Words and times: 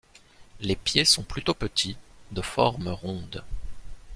Les 0.61 0.75
pieds 0.75 1.05
sont 1.05 1.21
plutôt 1.21 1.53
petits, 1.53 1.95
de 2.31 2.41
forme 2.41 2.87
ronde. 2.87 3.43